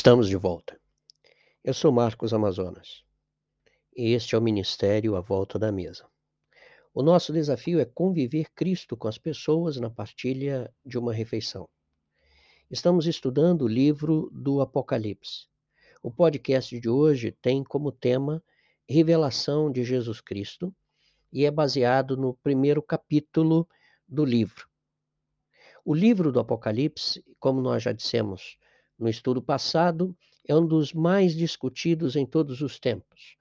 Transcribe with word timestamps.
Estamos 0.00 0.30
de 0.30 0.36
volta. 0.36 0.80
Eu 1.62 1.74
sou 1.74 1.92
Marcos 1.92 2.32
Amazonas 2.32 3.04
e 3.94 4.14
este 4.14 4.34
é 4.34 4.38
o 4.38 4.40
Ministério 4.40 5.14
à 5.14 5.20
Volta 5.20 5.58
da 5.58 5.70
Mesa. 5.70 6.08
O 6.94 7.02
nosso 7.02 7.34
desafio 7.34 7.78
é 7.78 7.84
conviver 7.84 8.46
Cristo 8.54 8.96
com 8.96 9.08
as 9.08 9.18
pessoas 9.18 9.76
na 9.76 9.90
partilha 9.90 10.72
de 10.86 10.96
uma 10.96 11.12
refeição. 11.12 11.68
Estamos 12.70 13.06
estudando 13.06 13.66
o 13.66 13.68
livro 13.68 14.30
do 14.32 14.62
Apocalipse. 14.62 15.46
O 16.02 16.10
podcast 16.10 16.80
de 16.80 16.88
hoje 16.88 17.30
tem 17.30 17.62
como 17.62 17.92
tema 17.92 18.42
Revelação 18.88 19.70
de 19.70 19.84
Jesus 19.84 20.22
Cristo 20.22 20.74
e 21.30 21.44
é 21.44 21.50
baseado 21.50 22.16
no 22.16 22.32
primeiro 22.42 22.82
capítulo 22.82 23.68
do 24.08 24.24
livro. 24.24 24.66
O 25.84 25.92
livro 25.92 26.32
do 26.32 26.40
Apocalipse, 26.40 27.22
como 27.38 27.60
nós 27.60 27.82
já 27.82 27.92
dissemos 27.92 28.58
no 29.00 29.08
estudo 29.08 29.40
passado, 29.40 30.14
é 30.46 30.54
um 30.54 30.66
dos 30.66 30.92
mais 30.92 31.34
discutidos 31.34 32.16
em 32.16 32.26
todos 32.26 32.60
os 32.60 32.78
tempos. 32.78 33.36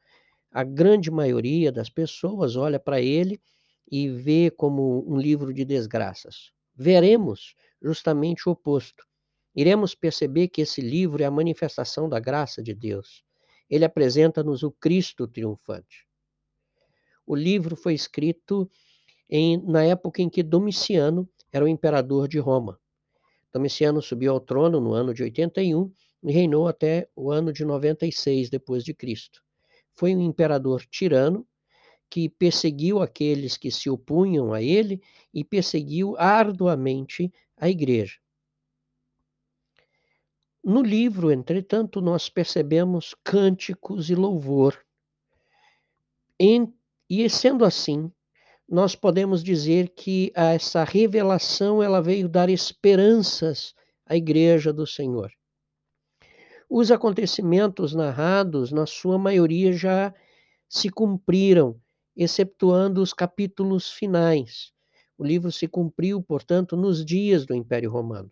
A 0.52 0.64
grande 0.64 1.12
maioria 1.12 1.72
das 1.72 1.90
pessoas 1.90 2.56
olha 2.56 2.80
para 2.80 3.02
ele 3.02 3.40
e 3.92 4.10
vê 4.10 4.50
como 4.50 5.04
um 5.08 5.18
livro 5.18 5.54
de 5.54 5.66
desgraças. 5.66 6.52
Veremos 6.74 7.56
justamente 7.82 8.48
o 8.48 8.54
oposto. 8.54 9.06
Iremos 9.56 9.94
perceber 9.94 10.48
que 10.48 10.62
esse 10.62 10.80
livro 10.80 11.22
é 11.22 11.26
a 11.26 11.32
manifestação 11.32 12.08
da 12.08 12.20
graça 12.20 12.64
de 12.64 12.74
Deus. 12.74 13.24
Ele 13.70 13.84
apresenta-nos 13.84 14.64
o 14.64 14.72
Cristo 14.72 15.28
triunfante. 15.28 16.08
O 17.26 17.36
livro 17.36 17.76
foi 17.76 17.94
escrito 17.94 18.70
em, 19.30 19.58
na 19.64 19.84
época 19.84 20.22
em 20.22 20.30
que 20.30 20.42
Domiciano 20.42 21.30
era 21.52 21.66
o 21.66 21.68
imperador 21.68 22.28
de 22.28 22.40
Roma. 22.40 22.80
Domiciano 23.52 24.02
subiu 24.02 24.32
ao 24.32 24.40
trono 24.40 24.80
no 24.80 24.94
ano 24.94 25.14
de 25.14 25.24
81 25.24 25.92
e 26.24 26.32
reinou 26.32 26.68
até 26.68 27.10
o 27.16 27.32
ano 27.32 27.52
de 27.52 27.66
96 27.66 28.50
depois 28.50 28.84
de 28.84 28.94
Cristo. 28.94 29.44
Foi 29.96 30.16
um 30.16 30.22
imperador 30.22 30.86
tirano 30.86 31.48
que 32.10 32.30
perseguiu 32.30 33.02
aqueles 33.02 33.58
que 33.58 33.72
se 33.72 33.90
opunham 33.90 34.54
a 34.54 34.62
ele 34.62 35.02
e 35.34 35.44
perseguiu 35.44 36.16
arduamente 36.18 37.32
a 37.58 37.70
igreja. 37.70 38.18
No 40.64 40.82
livro, 40.82 41.32
entretanto, 41.32 42.02
nós 42.02 42.30
percebemos 42.30 43.16
cânticos 43.24 44.10
e 44.10 44.16
louvor. 44.16 44.78
E 46.40 47.30
sendo 47.30 47.66
assim, 47.66 48.12
nós 48.70 48.96
podemos 48.96 49.44
dizer 49.44 49.90
que 49.90 50.32
essa 50.36 50.84
revelação 50.84 51.82
ela 51.82 52.02
veio 52.02 52.30
dar 52.30 52.50
esperanças 52.50 53.74
à 54.06 54.16
igreja 54.16 54.72
do 54.72 54.86
Senhor. 54.86 55.32
Os 56.70 56.92
acontecimentos 56.92 57.96
narrados, 57.96 58.72
na 58.72 58.86
sua 58.86 59.18
maioria, 59.18 59.74
já 59.74 60.14
se 60.68 60.88
cumpriram, 60.90 61.82
excetuando 62.16 63.02
os 63.02 63.12
capítulos 63.12 63.92
finais. 63.92 64.72
O 65.18 65.26
livro 65.26 65.52
se 65.52 65.68
cumpriu, 65.68 66.22
portanto, 66.22 66.78
nos 66.78 67.04
dias 67.04 67.48
do 67.48 67.56
Império 67.56 67.90
Romano. 67.90 68.32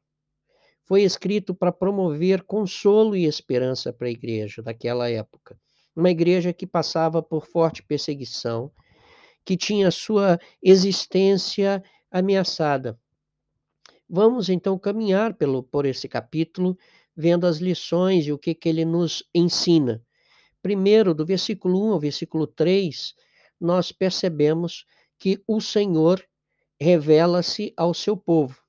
Foi 0.86 1.02
escrito 1.02 1.56
para 1.56 1.72
promover 1.72 2.44
consolo 2.44 3.16
e 3.16 3.26
esperança 3.26 3.92
para 3.92 4.08
a 4.08 4.12
igreja 4.12 4.62
daquela 4.62 5.10
época. 5.10 5.60
Uma 5.96 6.12
igreja 6.12 6.54
que 6.54 6.68
passava 6.68 7.24
por 7.24 7.48
forte 7.48 7.82
perseguição, 7.82 8.72
que 9.48 9.56
tinha 9.56 9.90
sua 9.92 10.38
existência 10.62 11.82
ameaçada. 12.12 13.00
Vamos 14.10 14.50
então 14.50 14.78
caminhar 14.78 15.36
pelo, 15.36 15.64
por 15.64 15.86
esse 15.86 16.06
capítulo, 16.10 16.78
vendo 17.16 17.48
as 17.48 17.60
lições 17.60 18.28
e 18.28 18.34
o 18.34 18.38
que, 18.38 18.54
que 18.54 18.68
ele 18.68 18.84
nos 18.84 19.24
ensina. 19.34 20.04
Primeiro, 20.62 21.14
do 21.14 21.26
versículo 21.26 21.82
1 21.82 21.94
ao 21.94 22.00
versículo 22.02 22.46
3, 22.46 23.16
nós 23.58 23.90
percebemos 23.90 24.86
que 25.18 25.42
o 25.48 25.62
Senhor 25.62 26.22
revela-se 26.78 27.74
ao 27.78 27.94
seu 27.94 28.18
povo. 28.18 28.62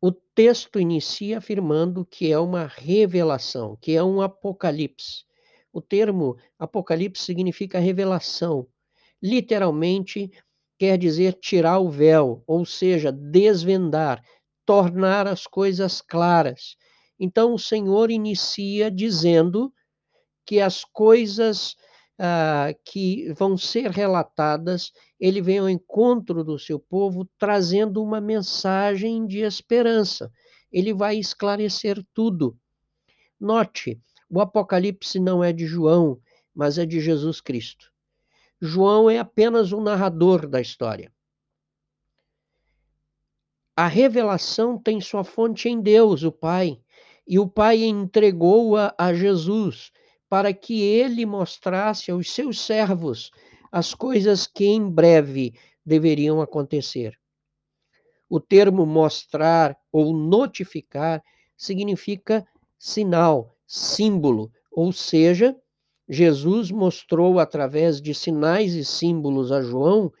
O 0.00 0.10
texto 0.10 0.80
inicia 0.80 1.36
afirmando 1.36 2.06
que 2.06 2.32
é 2.32 2.38
uma 2.38 2.66
revelação, 2.66 3.76
que 3.76 3.94
é 3.94 4.02
um 4.02 4.22
apocalipse. 4.22 5.26
O 5.70 5.82
termo 5.82 6.38
apocalipse 6.58 7.22
significa 7.22 7.78
revelação, 7.78 8.66
literalmente 9.22 10.30
quer 10.78 10.96
dizer 10.96 11.34
tirar 11.34 11.78
o 11.80 11.90
véu, 11.90 12.42
ou 12.46 12.64
seja, 12.64 13.10
desvendar, 13.10 14.22
tornar 14.64 15.26
as 15.26 15.46
coisas 15.46 16.00
claras. 16.00 16.76
Então 17.18 17.52
o 17.52 17.58
Senhor 17.58 18.10
inicia 18.10 18.90
dizendo 18.90 19.72
que 20.46 20.60
as 20.60 20.84
coisas 20.84 21.74
ah, 22.18 22.74
que 22.84 23.32
vão 23.34 23.56
ser 23.56 23.90
relatadas, 23.90 24.92
ele 25.20 25.40
vem 25.40 25.58
ao 25.58 25.68
encontro 25.68 26.42
do 26.42 26.58
seu 26.58 26.78
povo 26.78 27.28
trazendo 27.38 28.02
uma 28.02 28.20
mensagem 28.20 29.26
de 29.26 29.38
esperança. 29.38 30.30
Ele 30.70 30.92
vai 30.92 31.16
esclarecer 31.16 32.04
tudo. 32.12 32.56
Note, 33.40 34.00
o 34.28 34.40
Apocalipse 34.40 35.20
não 35.20 35.42
é 35.42 35.52
de 35.52 35.64
João, 35.64 36.20
mas 36.54 36.76
é 36.76 36.84
de 36.84 37.00
Jesus 37.00 37.40
Cristo. 37.40 37.92
João 38.60 39.08
é 39.08 39.18
apenas 39.18 39.72
um 39.72 39.80
narrador 39.80 40.46
da 40.46 40.60
história. 40.60 41.12
A 43.76 43.86
revelação 43.86 44.76
tem 44.76 45.00
sua 45.00 45.22
fonte 45.22 45.68
em 45.68 45.80
Deus, 45.80 46.24
o 46.24 46.32
Pai, 46.32 46.80
e 47.26 47.38
o 47.38 47.48
Pai 47.48 47.84
entregou-a 47.84 48.92
a 48.98 49.14
Jesus 49.14 49.92
para 50.28 50.52
que 50.52 50.82
ele 50.82 51.24
mostrasse 51.24 52.10
aos 52.10 52.30
seus 52.32 52.60
servos 52.60 53.30
as 53.70 53.94
coisas 53.94 54.46
que 54.46 54.64
em 54.64 54.90
breve 54.90 55.54
deveriam 55.86 56.40
acontecer. 56.40 57.16
O 58.28 58.40
termo 58.40 58.84
mostrar 58.84 59.78
ou 59.92 60.12
notificar 60.12 61.22
significa 61.56 62.46
sinal, 62.78 63.56
símbolo, 63.66 64.50
ou 64.72 64.92
seja, 64.92 65.56
Jesus 66.08 66.70
mostrou 66.70 67.38
através 67.38 68.00
de 68.00 68.14
sinais 68.14 68.74
e 68.74 68.84
símbolos 68.84 69.52
a 69.52 69.60
João 69.60 70.12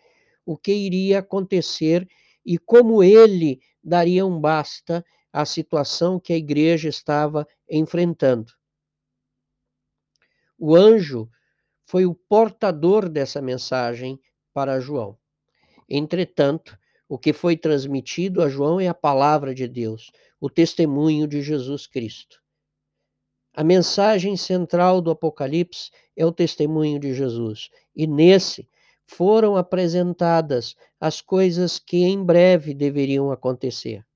o 0.44 0.56
que 0.56 0.72
iria 0.72 1.20
acontecer 1.20 2.06
e 2.44 2.58
como 2.58 3.02
ele 3.02 3.60
daria 3.82 4.26
um 4.26 4.38
basta 4.38 5.04
à 5.32 5.44
situação 5.44 6.20
que 6.20 6.32
a 6.32 6.36
igreja 6.36 6.88
estava 6.88 7.46
enfrentando. 7.70 8.52
O 10.58 10.74
anjo 10.74 11.28
foi 11.86 12.04
o 12.04 12.14
portador 12.14 13.08
dessa 13.08 13.40
mensagem 13.40 14.20
para 14.52 14.80
João. 14.80 15.16
Entretanto, 15.88 16.78
o 17.08 17.18
que 17.18 17.32
foi 17.32 17.56
transmitido 17.56 18.42
a 18.42 18.48
João 18.48 18.78
é 18.78 18.88
a 18.88 18.94
palavra 18.94 19.54
de 19.54 19.66
Deus, 19.66 20.10
o 20.38 20.50
testemunho 20.50 21.26
de 21.26 21.40
Jesus 21.40 21.86
Cristo. 21.86 22.42
A 23.58 23.64
mensagem 23.64 24.36
central 24.36 25.00
do 25.00 25.10
Apocalipse 25.10 25.90
é 26.16 26.24
o 26.24 26.30
testemunho 26.30 27.00
de 27.00 27.12
Jesus, 27.12 27.70
e 27.92 28.06
nesse 28.06 28.68
foram 29.04 29.56
apresentadas 29.56 30.76
as 31.00 31.20
coisas 31.20 31.76
que 31.76 32.04
em 32.04 32.22
breve 32.22 32.72
deveriam 32.72 33.32
acontecer. 33.32 34.06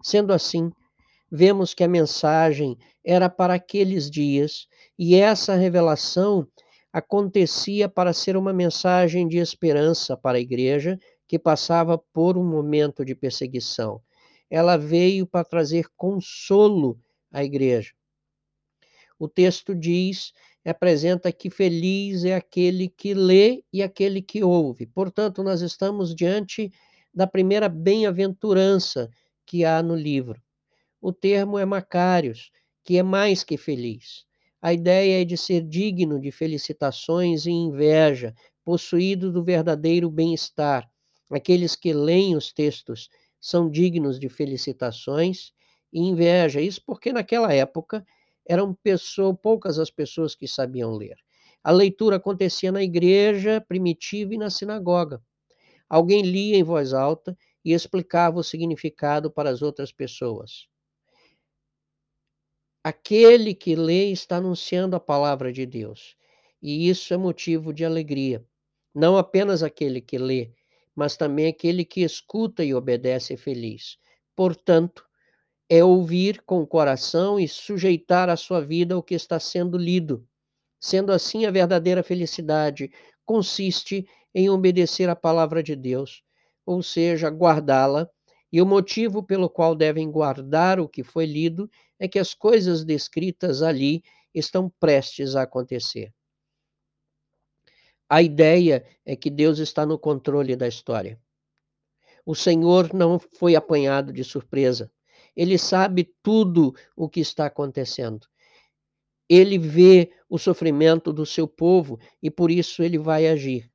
Sendo 0.00 0.32
assim, 0.32 0.70
vemos 1.28 1.74
que 1.74 1.82
a 1.82 1.88
mensagem 1.88 2.78
era 3.04 3.28
para 3.28 3.54
aqueles 3.54 4.08
dias 4.08 4.68
e 4.96 5.16
essa 5.16 5.56
revelação 5.56 6.46
acontecia 6.92 7.88
para 7.88 8.12
ser 8.12 8.36
uma 8.36 8.52
mensagem 8.52 9.26
de 9.26 9.38
esperança 9.38 10.16
para 10.16 10.38
a 10.38 10.40
igreja 10.40 10.96
que 11.26 11.36
passava 11.36 11.98
por 11.98 12.38
um 12.38 12.48
momento 12.48 13.04
de 13.04 13.16
perseguição. 13.16 14.00
Ela 14.48 14.76
veio 14.76 15.26
para 15.26 15.44
trazer 15.44 15.86
consolo 15.96 16.96
à 17.32 17.42
igreja. 17.42 17.90
O 19.20 19.28
texto 19.28 19.74
diz, 19.74 20.32
apresenta 20.64 21.30
que 21.30 21.50
feliz 21.50 22.24
é 22.24 22.34
aquele 22.34 22.88
que 22.88 23.12
lê 23.12 23.62
e 23.70 23.82
aquele 23.82 24.22
que 24.22 24.42
ouve. 24.42 24.86
Portanto, 24.86 25.42
nós 25.42 25.60
estamos 25.60 26.14
diante 26.14 26.72
da 27.12 27.26
primeira 27.26 27.68
bem-aventurança 27.68 29.10
que 29.44 29.62
há 29.62 29.82
no 29.82 29.94
livro. 29.94 30.40
O 31.02 31.12
termo 31.12 31.58
é 31.58 31.66
Macários, 31.66 32.50
que 32.82 32.96
é 32.96 33.02
mais 33.02 33.44
que 33.44 33.58
feliz. 33.58 34.24
A 34.62 34.72
ideia 34.72 35.20
é 35.20 35.24
de 35.26 35.36
ser 35.36 35.60
digno 35.60 36.18
de 36.18 36.32
felicitações 36.32 37.44
e 37.44 37.50
inveja, 37.50 38.34
possuído 38.64 39.30
do 39.30 39.44
verdadeiro 39.44 40.10
bem-estar. 40.10 40.90
Aqueles 41.30 41.76
que 41.76 41.92
leem 41.92 42.36
os 42.36 42.54
textos 42.54 43.10
são 43.38 43.70
dignos 43.70 44.18
de 44.18 44.30
felicitações 44.30 45.52
e 45.92 46.00
inveja. 46.00 46.58
Isso 46.58 46.82
porque 46.86 47.12
naquela 47.12 47.52
época 47.52 48.02
eram 48.50 48.76
poucas 49.40 49.78
as 49.78 49.90
pessoas 49.90 50.34
que 50.34 50.48
sabiam 50.48 50.90
ler. 50.92 51.16
A 51.62 51.70
leitura 51.70 52.16
acontecia 52.16 52.72
na 52.72 52.82
igreja 52.82 53.60
primitiva 53.60 54.34
e 54.34 54.38
na 54.38 54.50
sinagoga. 54.50 55.22
Alguém 55.88 56.22
lia 56.22 56.56
em 56.56 56.62
voz 56.64 56.92
alta 56.92 57.38
e 57.64 57.72
explicava 57.72 58.40
o 58.40 58.42
significado 58.42 59.30
para 59.30 59.50
as 59.50 59.62
outras 59.62 59.92
pessoas. 59.92 60.66
Aquele 62.82 63.54
que 63.54 63.76
lê 63.76 64.10
está 64.10 64.38
anunciando 64.38 64.96
a 64.96 65.00
palavra 65.00 65.52
de 65.52 65.64
Deus. 65.64 66.16
E 66.60 66.88
isso 66.88 67.14
é 67.14 67.16
motivo 67.16 67.72
de 67.72 67.84
alegria. 67.84 68.44
Não 68.92 69.16
apenas 69.16 69.62
aquele 69.62 70.00
que 70.00 70.18
lê, 70.18 70.50
mas 70.92 71.16
também 71.16 71.46
aquele 71.46 71.84
que 71.84 72.00
escuta 72.00 72.64
e 72.64 72.74
obedece 72.74 73.34
é 73.34 73.36
feliz. 73.36 73.96
Portanto, 74.34 75.06
é 75.72 75.84
ouvir 75.84 76.42
com 76.42 76.60
o 76.60 76.66
coração 76.66 77.38
e 77.38 77.46
sujeitar 77.46 78.28
a 78.28 78.36
sua 78.36 78.60
vida 78.60 78.96
ao 78.96 79.02
que 79.04 79.14
está 79.14 79.38
sendo 79.38 79.78
lido. 79.78 80.26
Sendo 80.80 81.12
assim, 81.12 81.46
a 81.46 81.50
verdadeira 81.52 82.02
felicidade 82.02 82.90
consiste 83.24 84.04
em 84.34 84.50
obedecer 84.50 85.08
a 85.08 85.14
palavra 85.14 85.62
de 85.62 85.76
Deus, 85.76 86.24
ou 86.66 86.82
seja, 86.82 87.28
guardá-la. 87.28 88.10
E 88.52 88.60
o 88.60 88.66
motivo 88.66 89.22
pelo 89.22 89.48
qual 89.48 89.76
devem 89.76 90.10
guardar 90.10 90.80
o 90.80 90.88
que 90.88 91.04
foi 91.04 91.24
lido 91.24 91.70
é 92.00 92.08
que 92.08 92.18
as 92.18 92.34
coisas 92.34 92.84
descritas 92.84 93.62
ali 93.62 94.02
estão 94.34 94.68
prestes 94.80 95.36
a 95.36 95.42
acontecer. 95.42 96.12
A 98.08 98.20
ideia 98.20 98.84
é 99.06 99.14
que 99.14 99.30
Deus 99.30 99.60
está 99.60 99.86
no 99.86 99.96
controle 99.96 100.56
da 100.56 100.66
história. 100.66 101.20
O 102.26 102.34
Senhor 102.34 102.92
não 102.92 103.20
foi 103.20 103.54
apanhado 103.54 104.12
de 104.12 104.24
surpresa. 104.24 104.90
Ele 105.40 105.56
sabe 105.56 106.04
tudo 106.22 106.74
o 106.94 107.08
que 107.08 107.18
está 107.18 107.46
acontecendo. 107.46 108.26
Ele 109.26 109.56
vê 109.56 110.12
o 110.28 110.36
sofrimento 110.36 111.14
do 111.14 111.24
seu 111.24 111.48
povo 111.48 111.98
e 112.22 112.30
por 112.30 112.50
isso 112.50 112.82
ele 112.82 112.98
vai 112.98 113.26
agir. 113.26 113.72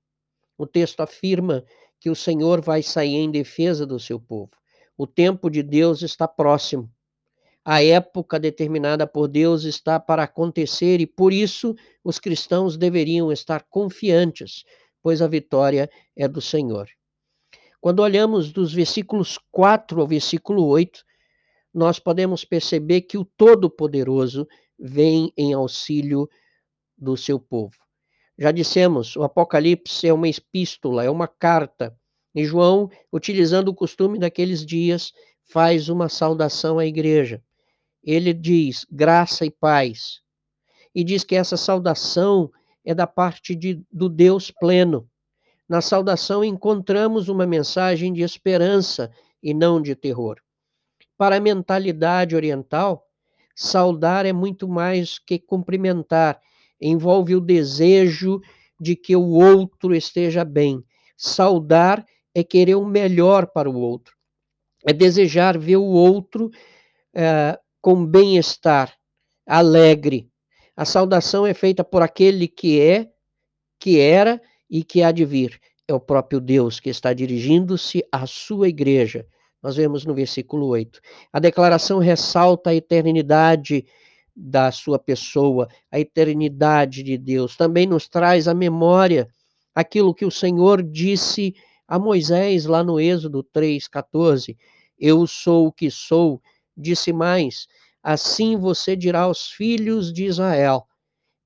O 0.56 0.68
texto 0.68 1.00
afirma 1.00 1.66
que 2.00 2.08
o 2.08 2.16
Senhor 2.16 2.62
vai 2.62 2.84
sair 2.84 3.16
em 3.16 3.32
defesa 3.32 3.84
do 3.84 4.00
seu 4.00 4.20
povo. 4.20 4.52
O 4.96 5.08
tempo 5.08 5.50
de 5.50 5.64
Deus 5.64 6.04
está 6.04 6.28
próximo. 6.28 6.88
A 7.66 7.84
época 7.84 8.40
determinada 8.40 9.08
por 9.08 9.28
Deus 9.28 9.64
está 9.64 10.00
para 10.00 10.22
acontecer 10.22 11.02
e 11.02 11.08
por 11.08 11.34
isso 11.34 11.76
os 12.04 12.20
cristãos 12.20 12.78
deveriam 12.78 13.32
estar 13.32 13.64
confiantes, 13.72 14.64
pois 15.02 15.20
a 15.20 15.28
vitória 15.28 15.90
é 16.16 16.28
do 16.28 16.42
Senhor. 16.42 16.88
Quando 17.82 18.02
olhamos 18.02 18.52
dos 18.52 18.72
versículos 18.72 19.40
4 19.52 20.00
ao 20.00 20.06
versículo 20.06 20.64
8, 20.68 21.04
nós 21.76 22.00
podemos 22.00 22.46
perceber 22.46 23.02
que 23.02 23.18
o 23.18 23.26
Todo-Poderoso 23.26 24.48
vem 24.80 25.32
em 25.38 25.54
auxílio 25.54 26.28
do 26.98 27.16
seu 27.18 27.40
povo. 27.40 27.76
Já 28.38 28.52
dissemos, 28.52 29.16
o 29.16 29.24
Apocalipse 29.24 30.08
é 30.08 30.14
uma 30.14 30.28
epístola, 30.28 31.04
é 31.04 31.10
uma 31.10 31.28
carta. 31.28 31.96
E 32.34 32.44
João, 32.44 32.90
utilizando 33.12 33.70
o 33.70 33.76
costume 33.76 34.18
daqueles 34.18 34.66
dias, 34.66 35.14
faz 35.44 35.90
uma 35.90 36.10
saudação 36.10 36.80
à 36.80 36.86
igreja 36.86 37.44
ele 38.06 38.34
diz 38.34 38.86
graça 38.90 39.46
e 39.46 39.52
paz. 39.52 40.22
E 40.94 41.04
diz 41.04 41.24
que 41.24 41.36
essa 41.36 41.58
saudação 41.58 42.52
é 42.86 42.94
da 42.94 43.08
parte 43.08 43.56
de, 43.56 43.84
do 43.92 44.08
Deus 44.08 44.52
pleno. 44.52 45.10
Na 45.68 45.82
saudação 45.82 46.44
encontramos 46.44 47.28
uma 47.28 47.48
mensagem 47.48 48.14
de 48.14 48.22
esperança 48.22 49.12
e 49.42 49.54
não 49.54 49.82
de 49.82 49.96
terror. 49.96 50.38
Para 51.18 51.38
a 51.38 51.40
mentalidade 51.40 52.36
oriental, 52.36 53.08
saudar 53.56 54.26
é 54.26 54.34
muito 54.34 54.68
mais 54.68 55.18
que 55.18 55.40
cumprimentar, 55.40 56.40
envolve 56.82 57.36
o 57.36 57.42
desejo 57.42 58.42
de 58.80 58.96
que 58.96 59.16
o 59.16 59.30
outro 59.30 59.96
esteja 59.96 60.44
bem. 60.44 60.84
Saudar 61.16 62.06
é 62.34 62.44
querer 62.44 62.76
o 62.76 62.86
melhor 62.86 63.48
para 63.48 63.70
o 63.70 63.80
outro, 63.80 64.14
é 64.86 64.92
desejar 64.92 65.58
ver 65.58 65.78
o 65.78 65.86
outro 65.86 66.52
eh, 67.14 67.58
com 67.82 68.06
bem-estar, 68.06 68.94
alegre. 69.48 70.30
A 70.76 70.84
saudação 70.84 71.46
é 71.46 71.54
feita 71.54 71.84
por 71.84 72.02
aquele 72.02 72.48
que 72.48 72.82
é, 72.82 73.10
que 73.80 74.00
era 74.00 74.42
e 74.70 74.84
que 74.84 75.02
há 75.02 75.14
de 75.14 75.24
vir. 75.24 75.62
É 75.88 75.94
o 75.94 76.00
próprio 76.00 76.42
Deus 76.42 76.80
que 76.80 76.90
está 76.90 77.14
dirigindo-se 77.14 78.04
à 78.12 78.28
sua 78.28 78.68
igreja. 78.68 79.26
Nós 79.66 79.78
vemos 79.78 80.06
no 80.06 80.14
versículo 80.14 80.68
8. 80.68 81.02
A 81.34 81.40
declaração 81.40 81.98
ressalta 81.98 82.70
a 82.70 82.76
eternidade 82.76 83.84
da 84.36 84.72
sua 84.72 85.00
pessoa, 85.00 85.68
a 85.92 86.00
eternidade 86.00 87.02
de 87.02 87.18
Deus. 87.18 87.58
Também 87.58 87.88
nos 87.88 88.08
traz 88.08 88.48
à 88.48 88.54
memória 88.54 89.28
aquilo 89.74 90.14
que 90.14 90.24
o 90.24 90.30
Senhor 90.30 90.84
disse 90.84 91.56
a 91.88 91.98
Moisés 91.98 92.68
lá 92.68 92.84
no 92.84 93.00
Êxodo 93.00 93.44
3:14. 93.44 94.56
Eu 95.00 95.26
sou 95.26 95.66
o 95.66 95.72
que 95.72 95.90
sou 95.90 96.40
Disse 96.78 97.12
mais: 97.12 97.68
Assim 98.04 98.58
você 98.58 98.96
dirá 98.96 99.22
aos 99.22 99.50
filhos 99.50 100.14
de 100.14 100.26
Israel: 100.26 100.88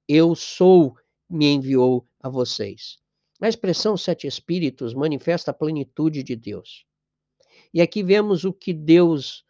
Eu 0.10 0.36
sou, 0.36 0.94
me 1.30 1.54
enviou 1.54 2.06
a 2.20 2.28
vocês. 2.28 2.98
A 3.40 3.48
expressão 3.48 3.96
sete 3.96 4.28
espíritos 4.28 4.94
manifesta 4.94 5.52
a 5.52 5.54
plenitude 5.54 6.22
de 6.22 6.36
Deus. 6.36 6.89
E 7.74 7.82
aqui 7.82 8.04
vemos 8.04 8.44
o 8.44 8.54
que 8.54 8.74
Deus 8.74 9.44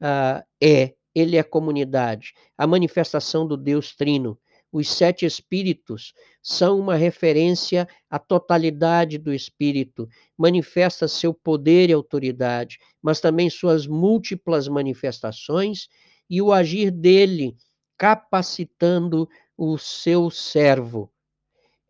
uh, 0.00 0.44
é. 0.60 0.94
Ele 1.14 1.36
é 1.36 1.44
comunidade, 1.44 2.34
a 2.58 2.66
manifestação 2.66 3.46
do 3.46 3.56
Deus 3.56 3.94
Trino. 3.94 4.36
Os 4.72 4.90
sete 4.90 5.24
espíritos 5.24 6.12
são 6.42 6.80
uma 6.80 6.96
referência 6.96 7.86
à 8.10 8.18
totalidade 8.18 9.16
do 9.18 9.32
espírito, 9.32 10.08
manifesta 10.36 11.06
seu 11.06 11.32
poder 11.32 11.90
e 11.90 11.92
autoridade, 11.92 12.80
mas 13.00 13.20
também 13.20 13.48
suas 13.48 13.86
múltiplas 13.86 14.66
manifestações 14.66 15.86
e 16.28 16.42
o 16.42 16.52
agir 16.52 16.90
dele, 16.90 17.56
capacitando 17.96 19.28
o 19.56 19.78
seu 19.78 20.28
servo. 20.28 21.13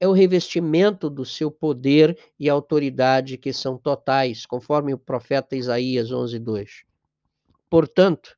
É 0.04 0.06
o 0.06 0.12
revestimento 0.12 1.08
do 1.08 1.24
seu 1.24 1.50
poder 1.50 2.18
e 2.38 2.46
autoridade 2.46 3.38
que 3.38 3.54
são 3.54 3.78
totais, 3.78 4.44
conforme 4.44 4.92
o 4.92 4.98
profeta 4.98 5.56
Isaías 5.56 6.10
11:2. 6.12 6.84
Portanto, 7.70 8.36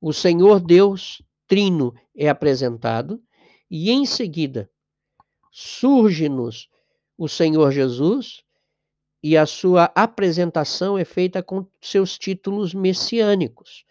o 0.00 0.12
Senhor 0.12 0.60
Deus 0.60 1.20
Trino 1.48 1.92
é 2.16 2.28
apresentado 2.28 3.20
e 3.68 3.90
em 3.90 4.06
seguida 4.06 4.70
surge-nos 5.50 6.70
o 7.16 7.26
Senhor 7.26 7.72
Jesus 7.72 8.44
e 9.20 9.36
a 9.36 9.46
sua 9.46 9.90
apresentação 9.96 10.96
é 10.96 11.04
feita 11.04 11.42
com 11.42 11.66
seus 11.80 12.16
títulos 12.16 12.72
messiânicos. 12.72 13.84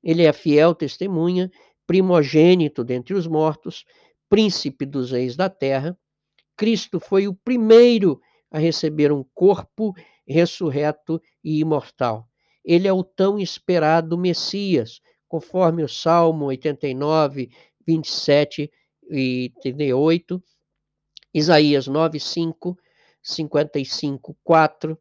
Ele 0.00 0.22
é 0.22 0.32
fiel 0.32 0.72
testemunha, 0.72 1.50
primogênito 1.84 2.84
dentre 2.84 3.12
os 3.12 3.26
mortos, 3.26 3.84
príncipe 4.28 4.86
dos 4.86 5.10
reis 5.10 5.34
da 5.34 5.50
terra. 5.50 5.98
Cristo 6.56 7.00
foi 7.00 7.26
o 7.28 7.34
primeiro 7.34 8.20
a 8.50 8.58
receber 8.58 9.10
um 9.10 9.24
corpo 9.34 9.94
ressurreto 10.26 11.20
e 11.42 11.60
imortal. 11.60 12.28
Ele 12.64 12.86
é 12.86 12.92
o 12.92 13.02
tão 13.02 13.38
esperado 13.38 14.16
Messias, 14.16 15.00
conforme 15.26 15.82
o 15.82 15.88
Salmo 15.88 16.46
89, 16.46 17.50
27 17.86 18.70
e 19.10 19.52
38, 19.60 20.42
Isaías 21.34 21.86
9, 21.86 22.20
5, 22.20 22.78
55, 23.22 24.36
4, 24.44 24.98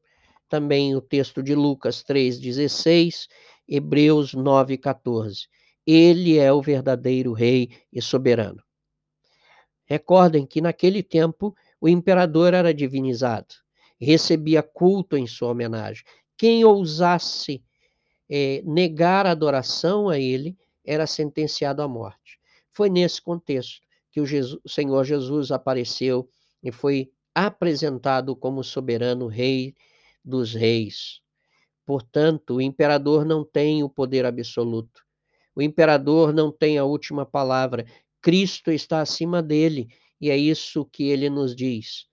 também 0.48 0.96
o 0.96 1.02
texto 1.02 1.44
de 1.44 1.54
Lucas 1.54 2.04
3, 2.04 2.40
16, 2.40 3.28
Hebreus 3.68 4.34
9, 4.34 4.78
14. 4.78 5.48
Ele 5.86 6.38
é 6.38 6.52
o 6.52 6.62
verdadeiro 6.62 7.34
rei 7.34 7.70
e 7.92 8.02
soberano. 8.02 8.62
Recordem 9.92 10.46
que 10.46 10.62
naquele 10.62 11.04
tempo 11.04 11.54
o 11.82 11.90
imperador 11.90 12.54
era 12.54 12.74
divinizado, 12.74 13.56
recebia 14.00 14.64
culto 14.64 15.18
em 15.18 15.28
sua 15.28 15.50
homenagem. 15.50 16.06
Quem 16.38 16.64
ousasse 16.64 17.62
é, 18.30 18.62
negar 18.64 19.26
a 19.26 19.32
adoração 19.32 20.08
a 20.08 20.18
ele 20.18 20.58
era 20.86 21.06
sentenciado 21.06 21.82
à 21.82 21.90
morte. 21.90 22.40
Foi 22.72 22.90
nesse 22.90 23.22
contexto 23.22 23.82
que 24.10 24.22
o, 24.22 24.26
Jesus, 24.26 24.62
o 24.64 24.70
Senhor 24.70 25.04
Jesus 25.04 25.52
apareceu 25.52 26.30
e 26.64 26.72
foi 26.72 27.12
apresentado 27.36 28.34
como 28.34 28.64
soberano 28.64 29.28
rei 29.28 29.76
dos 30.24 30.54
reis. 30.54 31.20
Portanto, 31.86 32.56
o 32.56 32.62
imperador 32.62 33.26
não 33.26 33.44
tem 33.44 33.84
o 33.84 33.90
poder 33.90 34.26
absoluto. 34.26 35.04
O 35.54 35.62
imperador 35.62 36.32
não 36.32 36.50
tem 36.50 36.78
a 36.78 36.86
última 36.86 37.26
palavra. 37.26 37.86
Cristo 38.22 38.72
está 38.72 39.02
acima 39.02 39.42
dele, 39.42 39.88
e 40.20 40.30
é 40.30 40.38
isso 40.38 40.86
que 40.86 41.10
ele 41.10 41.30
nos 41.30 41.56
diz. 41.56 42.06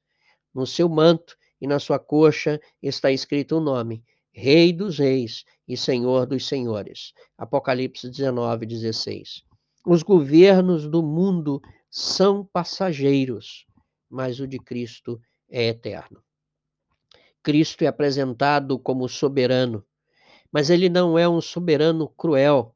No 0.54 0.66
seu 0.66 0.88
manto 0.88 1.36
e 1.60 1.66
na 1.66 1.78
sua 1.78 1.98
coxa 1.98 2.58
está 2.82 3.12
escrito 3.12 3.56
o 3.56 3.60
nome: 3.60 4.02
Rei 4.32 4.72
dos 4.72 4.98
Reis 4.98 5.44
e 5.66 5.76
Senhor 5.76 6.26
dos 6.26 6.48
Senhores. 6.48 7.12
Apocalipse 7.36 8.08
19, 8.08 8.64
16. 8.64 9.42
Os 9.86 10.02
governos 10.02 10.88
do 10.88 11.02
mundo 11.02 11.60
são 11.90 12.44
passageiros, 12.44 13.66
mas 14.08 14.40
o 14.40 14.46
de 14.46 14.58
Cristo 14.58 15.20
é 15.50 15.68
eterno. 15.68 16.22
Cristo 17.42 17.82
é 17.82 17.86
apresentado 17.86 18.78
como 18.78 19.08
soberano, 19.08 19.84
mas 20.50 20.70
ele 20.70 20.88
não 20.88 21.18
é 21.18 21.28
um 21.28 21.40
soberano 21.40 22.08
cruel, 22.08 22.74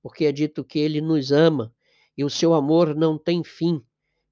porque 0.00 0.24
é 0.24 0.32
dito 0.32 0.64
que 0.64 0.78
ele 0.78 1.00
nos 1.00 1.32
ama 1.32 1.74
e 2.16 2.24
o 2.24 2.30
seu 2.30 2.54
amor 2.54 2.94
não 2.94 3.18
tem 3.18 3.42
fim, 3.42 3.82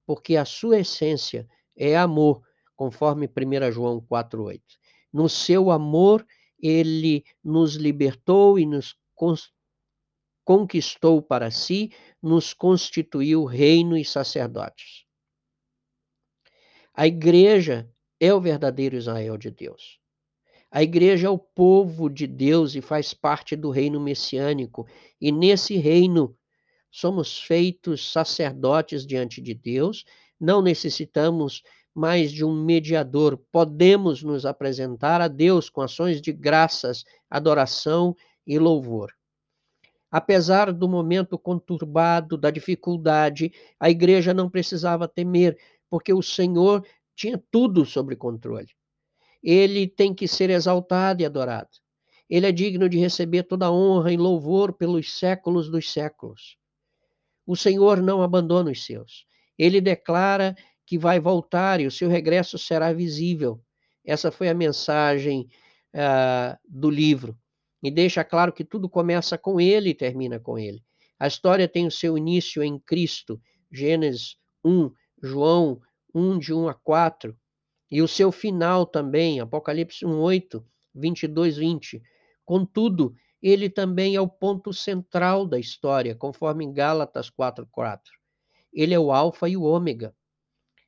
porque 0.07 0.37
a 0.37 0.45
sua 0.45 0.81
essência 0.81 1.49
é 1.77 1.97
amor, 1.97 2.43
conforme 2.77 3.29
1 3.29 3.73
João 3.73 4.01
4:8. 4.01 4.61
No 5.13 5.29
seu 5.29 5.71
amor 5.71 6.27
ele 6.59 7.25
nos 7.43 7.75
libertou 7.75 8.59
e 8.59 8.67
nos 8.67 8.95
conquistou 10.45 11.23
para 11.23 11.51
si, 11.51 11.93
nos 12.23 12.53
constituiu 12.53 13.45
reino 13.45 13.97
e 13.97 14.05
sacerdotes. 14.05 15.05
A 16.93 17.07
igreja 17.07 17.91
é 18.19 18.35
o 18.35 18.41
verdadeiro 18.41 18.97
Israel 18.97 19.37
de 19.39 19.51
Deus. 19.51 19.99
A 20.71 20.83
igreja 20.83 21.27
é 21.27 21.31
o 21.31 21.39
povo 21.39 22.09
de 22.09 22.27
Deus 22.27 22.75
e 22.75 22.81
faz 22.81 23.15
parte 23.15 23.57
do 23.57 23.71
reino 23.71 23.99
messiânico, 23.99 24.87
e 25.21 25.33
nesse 25.33 25.77
reino 25.77 26.37
somos 26.91 27.39
feitos 27.39 28.11
sacerdotes 28.13 29.07
diante 29.07 29.41
de 29.41 29.55
Deus, 29.55 30.05
não 30.41 30.61
necessitamos 30.61 31.63
mais 31.95 32.33
de 32.33 32.45
um 32.45 32.65
mediador, 32.65 33.39
podemos 33.51 34.23
nos 34.23 34.47
apresentar 34.47 35.21
a 35.21 35.29
Deus 35.29 35.69
com 35.69 35.81
ações 35.81 36.21
de 36.21 36.33
graças, 36.33 37.05
adoração 37.29 38.15
e 38.47 38.59
louvor. 38.59 39.13
Apesar 40.11 40.73
do 40.73 40.89
momento 40.89 41.39
conturbado, 41.39 42.37
da 42.37 42.51
dificuldade, 42.51 43.53
a 43.79 43.89
igreja 43.89 44.35
não 44.35 44.51
precisava 44.51 45.07
temer, 45.07 45.57
porque 45.89 46.13
o 46.13 46.23
Senhor 46.23 46.85
tinha 47.15 47.43
tudo 47.51 47.85
sob 47.85 48.17
controle 48.17 48.71
ele 49.43 49.89
tem 49.89 50.15
que 50.15 50.29
ser 50.29 50.51
exaltado 50.51 51.23
e 51.23 51.27
adorado. 51.27 51.71
Ele 52.29 52.47
é 52.47 52.53
digno 52.53 52.89
de 52.89 52.99
receber 52.99 53.43
toda 53.45 53.73
honra 53.73 54.13
e 54.13 54.17
louvor 54.17 54.73
pelos 54.73 55.19
séculos 55.19 55.69
dos 55.69 55.93
séculos. 55.93 56.57
O 57.51 57.57
Senhor 57.57 58.01
não 58.01 58.23
abandona 58.23 58.71
os 58.71 58.85
seus. 58.85 59.27
Ele 59.59 59.81
declara 59.81 60.55
que 60.87 60.97
vai 60.97 61.19
voltar 61.19 61.81
e 61.81 61.87
o 61.89 61.91
seu 61.91 62.09
regresso 62.09 62.57
será 62.57 62.93
visível. 62.93 63.61
Essa 64.05 64.31
foi 64.31 64.49
a 64.49 64.55
mensagem 64.55 65.49
uh, 65.93 66.57
do 66.65 66.89
livro. 66.89 67.37
E 67.83 67.91
deixa 67.91 68.23
claro 68.23 68.53
que 68.53 68.65
tudo 68.65 68.89
começa 68.89 69.37
com 69.37 69.61
ele 69.61 69.91
e 69.91 69.95
termina 69.95 70.39
com 70.39 70.57
ele. 70.57 70.81
A 71.19 71.27
história 71.27 71.67
tem 71.67 71.89
o 71.89 71.91
seu 71.91 72.17
início 72.17 72.63
em 72.63 72.79
Cristo, 72.79 73.41
Gênesis 73.69 74.37
1, 74.65 74.93
João 75.21 75.81
1, 76.15 76.39
de 76.39 76.55
1 76.55 76.69
a 76.69 76.75
4, 76.75 77.37
e 77.91 78.01
o 78.01 78.07
seu 78.07 78.31
final 78.31 78.87
também, 78.87 79.41
Apocalipse 79.41 80.07
1:8, 80.07 80.65
22, 80.95 81.57
20. 81.57 82.01
Contudo, 82.45 83.13
ele 83.43 83.71
também 83.71 84.15
é 84.15 84.21
o 84.21 84.29
ponto 84.29 84.73
central 84.73 85.47
da 85.47 85.59
história, 85.59 86.15
conforme 86.15 86.65
em 86.65 86.73
Gálatas 86.73 87.31
4:4. 87.31 88.13
Ele 88.73 88.95
é 88.95 88.99
o 88.99 89.13
alfa 89.13 89.49
e 89.49 89.57
o 89.57 89.63
ômega. 89.63 90.15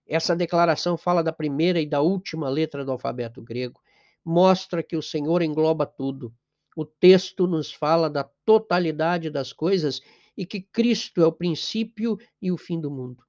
Essa 0.07 0.37
declaração 0.37 0.97
fala 0.97 1.23
da 1.23 1.33
primeira 1.33 1.81
e 1.81 1.87
da 1.87 2.01
última 2.01 2.49
letra 2.49 2.85
do 2.85 2.93
alfabeto 2.93 3.41
grego, 3.41 3.81
mostra 4.25 4.83
que 4.83 4.97
o 4.97 5.03
Senhor 5.03 5.43
engloba 5.43 5.87
tudo. 5.87 6.33
O 6.77 6.85
texto 6.85 7.47
nos 7.47 7.73
fala 7.73 8.09
da 8.09 8.25
totalidade 8.45 9.31
das 9.31 9.53
coisas 9.53 10.01
e 10.37 10.47
que 10.47 10.61
Cristo 10.61 11.23
é 11.23 11.27
o 11.27 11.33
princípio 11.33 12.19
e 12.41 12.51
o 12.51 12.57
fim 12.57 12.81
do 12.81 12.91
mundo. 12.91 13.23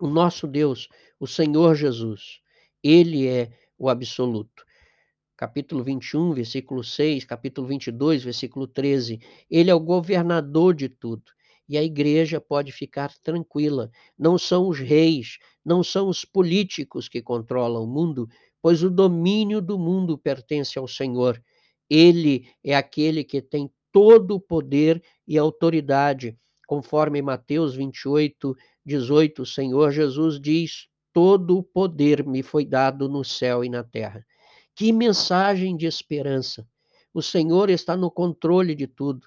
O 0.00 0.06
nosso 0.06 0.46
Deus, 0.46 0.88
o 1.18 1.26
Senhor 1.26 1.74
Jesus, 1.74 2.40
ele 2.82 3.26
é 3.26 3.50
o 3.78 3.88
absoluto. 3.88 4.64
Capítulo 5.42 5.82
21, 5.82 6.34
versículo 6.34 6.84
6, 6.84 7.24
capítulo 7.24 7.66
22, 7.66 8.22
versículo 8.22 8.64
13. 8.64 9.18
Ele 9.50 9.72
é 9.72 9.74
o 9.74 9.80
governador 9.80 10.72
de 10.72 10.88
tudo. 10.88 11.24
E 11.68 11.76
a 11.76 11.82
igreja 11.82 12.40
pode 12.40 12.70
ficar 12.70 13.12
tranquila. 13.24 13.90
Não 14.16 14.38
são 14.38 14.68
os 14.68 14.78
reis, 14.78 15.38
não 15.64 15.82
são 15.82 16.08
os 16.08 16.24
políticos 16.24 17.08
que 17.08 17.20
controlam 17.20 17.82
o 17.82 17.88
mundo, 17.88 18.28
pois 18.62 18.84
o 18.84 18.88
domínio 18.88 19.60
do 19.60 19.76
mundo 19.76 20.16
pertence 20.16 20.78
ao 20.78 20.86
Senhor. 20.86 21.42
Ele 21.90 22.48
é 22.62 22.76
aquele 22.76 23.24
que 23.24 23.42
tem 23.42 23.68
todo 23.90 24.36
o 24.36 24.40
poder 24.40 25.02
e 25.26 25.36
autoridade. 25.36 26.38
Conforme 26.68 27.20
Mateus 27.20 27.74
28, 27.74 28.56
18, 28.86 29.42
o 29.42 29.46
Senhor 29.46 29.90
Jesus 29.90 30.40
diz: 30.40 30.86
todo 31.12 31.58
o 31.58 31.64
poder 31.64 32.24
me 32.24 32.44
foi 32.44 32.64
dado 32.64 33.08
no 33.08 33.24
céu 33.24 33.64
e 33.64 33.68
na 33.68 33.82
terra. 33.82 34.24
Que 34.74 34.92
mensagem 34.92 35.76
de 35.76 35.86
esperança! 35.86 36.66
O 37.12 37.20
Senhor 37.20 37.68
está 37.68 37.96
no 37.96 38.10
controle 38.10 38.74
de 38.74 38.86
tudo. 38.86 39.26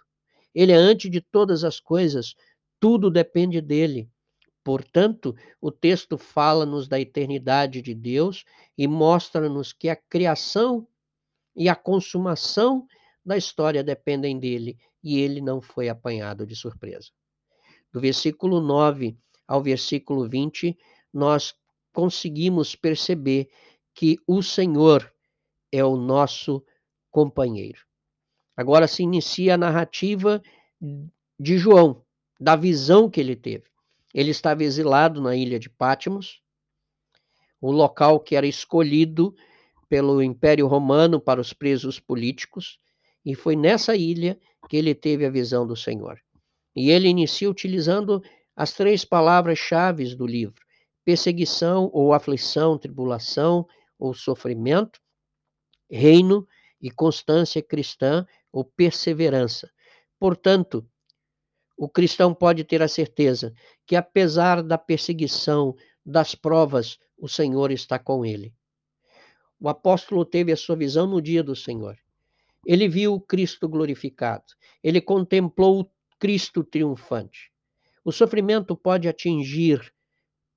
Ele 0.54 0.72
é 0.72 0.76
antes 0.76 1.12
de 1.12 1.22
todas 1.22 1.64
as 1.64 1.80
coisas, 1.80 2.36
tudo 2.80 3.12
depende 3.12 3.62
dele. 3.62 4.10
Portanto, 4.64 5.36
o 5.62 5.72
texto 5.72 6.18
fala-nos 6.18 6.88
da 6.88 7.00
eternidade 7.00 7.82
de 7.82 7.94
Deus 7.94 8.44
e 8.76 8.88
mostra-nos 8.88 9.72
que 9.72 9.90
a 9.90 9.96
criação 9.96 10.88
e 11.56 11.70
a 11.70 11.76
consumação 11.76 12.88
da 13.24 13.38
história 13.38 13.84
dependem 13.84 14.40
dele 14.40 14.78
e 15.04 15.20
ele 15.20 15.40
não 15.40 15.62
foi 15.62 15.88
apanhado 15.88 16.48
de 16.48 16.56
surpresa. 16.56 17.12
Do 17.94 18.02
versículo 18.02 18.60
9 18.60 19.16
ao 19.48 19.62
versículo 19.62 20.28
20, 20.28 20.76
nós 21.14 21.54
conseguimos 21.94 22.76
perceber 22.76 23.50
que 23.94 24.18
o 24.28 24.42
Senhor 24.42 25.14
é 25.78 25.84
o 25.84 25.96
nosso 25.96 26.64
companheiro. 27.12 27.80
Agora 28.56 28.88
se 28.88 29.04
inicia 29.04 29.56
a 29.56 29.58
narrativa 29.58 30.42
de 31.40 31.58
João, 31.58 32.04
da 32.40 32.56
visão 32.56 33.10
que 33.10 33.20
ele 33.20 33.36
teve. 33.36 33.66
Ele 34.14 34.32
estava 34.32 34.64
exilado 34.64 35.22
na 35.22 35.36
ilha 35.36 35.60
de 35.60 35.70
Pátimos, 35.70 36.42
o 37.60 37.72
local 37.72 38.20
que 38.20 38.36
era 38.36 38.48
escolhido 38.48 39.36
pelo 39.90 40.22
Império 40.22 40.68
Romano 40.68 41.20
para 41.20 41.42
os 41.42 41.54
presos 41.54 42.00
políticos, 42.00 42.80
e 43.26 43.36
foi 43.36 43.56
nessa 43.56 43.96
ilha 43.96 44.40
que 44.70 44.78
ele 44.78 44.96
teve 44.96 45.26
a 45.26 45.30
visão 45.30 45.66
do 45.66 45.76
Senhor. 45.76 46.20
E 46.76 46.92
ele 46.92 47.08
inicia 47.08 47.50
utilizando 47.50 48.22
as 48.56 48.74
três 48.74 49.04
palavras-chave 49.04 50.16
do 50.16 50.26
livro: 50.26 50.62
perseguição 51.04 51.90
ou 51.94 52.14
aflição, 52.14 52.78
tribulação 52.78 53.68
ou 53.98 54.14
sofrimento, 54.14 55.00
reino 55.90 56.48
e 56.82 56.90
constância 56.92 57.62
cristã 57.62 58.26
ou 58.52 58.64
perseverança. 58.64 59.72
Portanto, 60.20 60.88
o 61.78 61.90
cristão 61.90 62.34
pode 62.34 62.64
ter 62.64 62.82
a 62.82 62.88
certeza 62.88 63.54
que, 63.86 63.96
apesar 63.96 64.64
da 64.64 64.78
perseguição, 64.78 65.76
das 66.06 66.36
provas, 66.36 66.98
o 67.18 67.28
Senhor 67.28 67.72
está 67.72 68.00
com 68.00 68.26
ele. 68.26 68.54
O 69.60 69.68
apóstolo 69.68 70.24
teve 70.26 70.52
a 70.52 70.58
sua 70.58 70.76
visão 70.76 71.08
no 71.08 71.22
dia 71.22 71.44
do 71.44 71.56
Senhor. 71.56 71.98
Ele 72.66 72.88
viu 72.88 73.14
o 73.14 73.22
Cristo 73.22 73.68
glorificado. 73.68 74.46
Ele 74.84 75.02
contemplou 75.02 75.82
o 75.82 75.92
Cristo 76.20 76.64
triunfante. 76.64 77.52
O 78.04 78.12
sofrimento 78.12 78.76
pode 78.76 79.08
atingir 79.08 79.94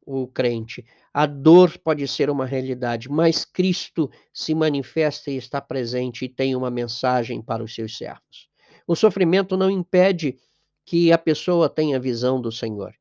o 0.03 0.27
crente. 0.27 0.85
A 1.19 1.27
dor 1.27 1.77
pode 1.79 2.07
ser 2.07 2.31
uma 2.31 2.47
realidade, 2.47 3.11
mas 3.11 3.45
Cristo 3.45 4.09
se 4.33 4.55
manifesta 4.55 5.33
e 5.33 5.37
está 5.37 5.61
presente 5.61 6.25
e 6.25 6.29
tem 6.29 6.55
uma 6.55 6.71
mensagem 6.71 7.43
para 7.43 7.61
os 7.61 7.75
seus 7.75 7.99
servos. 7.99 8.49
O 8.87 8.95
sofrimento 8.95 9.57
não 9.57 9.69
impede 9.69 10.39
que 10.85 11.11
a 11.11 11.19
pessoa 11.19 11.69
tenha 11.69 11.99
visão 11.99 12.41
do 12.41 12.53
Senhor. 12.53 12.95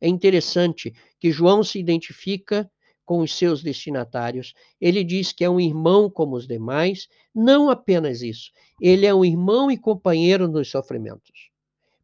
É 0.00 0.08
interessante 0.08 0.92
que 1.16 1.30
João 1.30 1.62
se 1.62 1.78
identifica 1.78 2.68
com 3.04 3.20
os 3.20 3.32
seus 3.38 3.62
destinatários. 3.62 4.52
Ele 4.80 5.04
diz 5.04 5.30
que 5.30 5.44
é 5.44 5.48
um 5.48 5.60
irmão 5.60 6.10
como 6.10 6.34
os 6.34 6.48
demais, 6.48 7.06
não 7.32 7.70
apenas 7.70 8.20
isso, 8.20 8.50
ele 8.80 9.06
é 9.06 9.14
um 9.14 9.24
irmão 9.24 9.70
e 9.70 9.78
companheiro 9.78 10.48
nos 10.48 10.68
sofrimentos. 10.68 11.50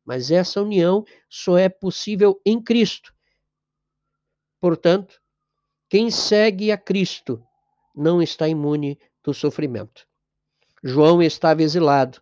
Mas 0.04 0.30
essa 0.30 0.62
união 0.62 1.04
só 1.28 1.58
é 1.58 1.68
possível 1.68 2.40
em 2.46 2.62
Cristo. 2.62 3.12
Portanto, 4.60 5.25
quem 5.88 6.10
segue 6.10 6.72
a 6.72 6.76
Cristo 6.76 7.42
não 7.94 8.20
está 8.20 8.48
imune 8.48 8.98
do 9.22 9.32
sofrimento. 9.32 10.06
João 10.82 11.22
estava 11.22 11.62
exilado, 11.62 12.20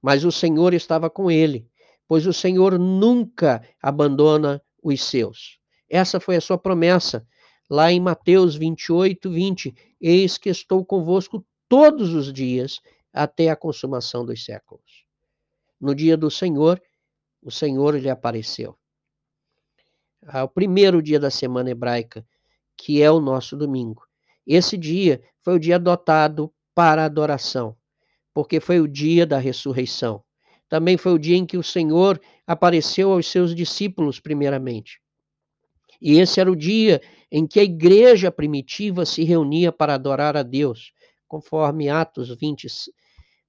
mas 0.00 0.24
o 0.24 0.32
Senhor 0.32 0.74
estava 0.74 1.08
com 1.08 1.30
ele, 1.30 1.68
pois 2.06 2.26
o 2.26 2.32
Senhor 2.32 2.78
nunca 2.78 3.62
abandona 3.82 4.62
os 4.82 5.02
seus. 5.02 5.58
Essa 5.88 6.20
foi 6.20 6.36
a 6.36 6.40
sua 6.40 6.58
promessa, 6.58 7.26
lá 7.70 7.90
em 7.90 8.00
Mateus 8.00 8.54
28, 8.56 9.30
20. 9.30 9.74
Eis 10.00 10.36
que 10.36 10.50
estou 10.50 10.84
convosco 10.84 11.44
todos 11.68 12.12
os 12.12 12.32
dias 12.32 12.80
até 13.12 13.48
a 13.48 13.56
consumação 13.56 14.24
dos 14.24 14.44
séculos. 14.44 15.04
No 15.80 15.94
dia 15.94 16.16
do 16.16 16.30
Senhor, 16.30 16.80
o 17.42 17.50
Senhor 17.50 17.96
lhe 17.96 18.10
apareceu 18.10 18.76
ao 20.26 20.48
primeiro 20.48 21.02
dia 21.02 21.20
da 21.20 21.30
semana 21.30 21.70
hebraica, 21.70 22.26
que 22.76 23.02
é 23.02 23.10
o 23.10 23.20
nosso 23.20 23.56
domingo. 23.56 24.02
Esse 24.46 24.76
dia 24.76 25.22
foi 25.42 25.54
o 25.54 25.58
dia 25.58 25.76
adotado 25.76 26.52
para 26.74 27.04
adoração, 27.04 27.76
porque 28.32 28.60
foi 28.60 28.80
o 28.80 28.88
dia 28.88 29.26
da 29.26 29.38
ressurreição. 29.38 30.22
Também 30.68 30.96
foi 30.96 31.12
o 31.12 31.18
dia 31.18 31.36
em 31.36 31.46
que 31.46 31.56
o 31.56 31.62
Senhor 31.62 32.20
apareceu 32.46 33.12
aos 33.12 33.26
seus 33.26 33.54
discípulos, 33.54 34.20
primeiramente. 34.20 35.00
E 36.00 36.18
esse 36.18 36.40
era 36.40 36.50
o 36.50 36.56
dia 36.56 37.00
em 37.30 37.46
que 37.46 37.60
a 37.60 37.64
igreja 37.64 38.30
primitiva 38.30 39.06
se 39.06 39.24
reunia 39.24 39.72
para 39.72 39.94
adorar 39.94 40.36
a 40.36 40.42
Deus, 40.42 40.92
conforme 41.26 41.88
Atos 41.88 42.28
20, 42.28 42.66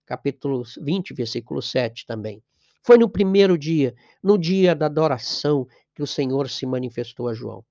capítulo 0.05 0.63
20, 0.81 1.13
versículo 1.13 1.61
7 1.61 2.05
também. 2.05 2.41
Foi 2.83 2.97
no 2.97 3.09
primeiro 3.09 3.57
dia, 3.57 3.95
no 4.23 4.37
dia 4.37 4.75
da 4.75 4.85
adoração, 4.85 5.67
que 5.93 6.03
o 6.03 6.07
Senhor 6.07 6.49
se 6.49 6.65
manifestou 6.65 7.27
a 7.27 7.33
João. 7.33 7.65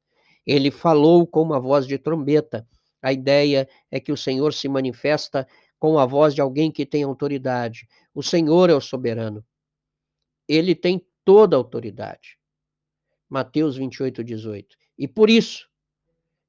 Ele 0.47 0.71
falou 0.71 1.27
com 1.27 1.43
uma 1.43 1.61
voz 1.61 1.87
de 1.87 1.99
trombeta. 1.99 2.67
A 3.03 3.13
ideia 3.13 3.69
é 3.91 4.01
que 4.01 4.13
o 4.13 4.17
Senhor 4.17 4.53
se 4.53 4.69
manifesta 4.69 5.47
com 5.79 5.99
a 5.99 6.07
voz 6.07 6.35
de 6.35 6.41
alguém 6.41 6.71
que 6.71 6.87
tem 6.87 7.03
autoridade. 7.03 7.87
O 8.15 8.23
Senhor 8.23 8.71
é 8.71 8.75
o 8.75 8.81
soberano. 8.81 9.45
Ele 10.49 10.75
tem 10.75 11.05
toda 11.25 11.57
a 11.57 11.59
autoridade. 11.59 12.39
Mateus 13.29 13.77
28, 13.77 14.23
18. 14.23 14.77
E 14.99 15.09
por 15.09 15.29
isso, 15.29 15.69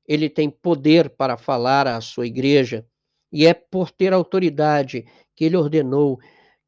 ele 0.08 0.30
tem 0.30 0.50
poder 0.50 1.10
para 1.10 1.38
falar 1.38 1.88
à 1.88 2.00
sua 2.00 2.28
igreja, 2.28 2.86
e 3.32 3.46
é 3.46 3.54
por 3.54 3.92
ter 3.92 4.14
autoridade 4.14 5.06
que 5.36 5.46
ele 5.46 5.58
ordenou 5.58 6.20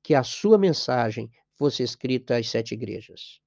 que 0.04 0.16
a 0.16 0.24
sua 0.24 0.58
mensagem 0.58 1.30
fosse 1.56 1.84
escrita 1.84 2.38
às 2.38 2.50
sete 2.50 2.74
igrejas. 2.74 3.40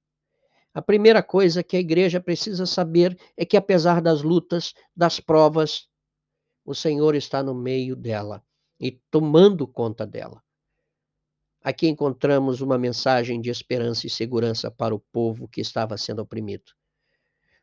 A 0.73 0.81
primeira 0.81 1.21
coisa 1.21 1.63
que 1.63 1.75
a 1.75 1.79
igreja 1.79 2.21
precisa 2.21 2.65
saber 2.65 3.17
é 3.35 3.45
que, 3.45 3.57
apesar 3.57 4.01
das 4.01 4.21
lutas, 4.21 4.73
das 4.95 5.19
provas, 5.19 5.87
o 6.63 6.73
Senhor 6.73 7.13
está 7.15 7.43
no 7.43 7.53
meio 7.53 7.95
dela 7.95 8.41
e 8.79 8.91
tomando 9.11 9.67
conta 9.67 10.07
dela. 10.07 10.41
Aqui 11.63 11.87
encontramos 11.87 12.61
uma 12.61 12.77
mensagem 12.77 13.39
de 13.41 13.49
esperança 13.49 14.07
e 14.07 14.09
segurança 14.09 14.71
para 14.71 14.95
o 14.95 14.99
povo 14.99 15.47
que 15.47 15.61
estava 15.61 15.97
sendo 15.97 16.21
oprimido. 16.21 16.71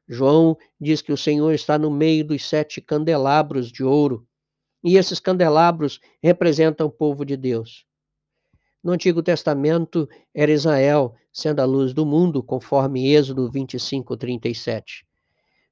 João 0.07 0.57
diz 0.81 1.03
que 1.03 1.12
o 1.12 1.17
Senhor 1.17 1.53
está 1.53 1.79
no 1.79 1.91
meio 1.91 2.25
dos 2.25 2.47
sete 2.49 2.81
candelabros 2.81 3.73
de 3.73 3.83
ouro, 3.83 4.27
e 4.85 4.97
esses 4.97 5.19
candelabros 5.19 5.99
representam 6.23 6.87
o 6.87 6.91
povo 6.91 7.25
de 7.25 7.37
Deus. 7.37 7.85
No 8.83 8.93
Antigo 8.93 9.23
Testamento 9.23 10.09
era 10.33 10.53
Israel, 10.53 11.15
sendo 11.38 11.61
a 11.61 11.64
luz 11.64 11.95
do 11.95 12.04
mundo, 12.04 12.42
conforme 12.42 13.14
Êxodo 13.14 13.49
25, 13.49 14.16
37. 14.16 15.07